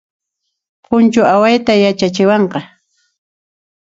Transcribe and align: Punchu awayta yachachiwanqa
Punchu 0.87 1.21
awayta 1.33 1.73
yachachiwanqa 1.83 2.59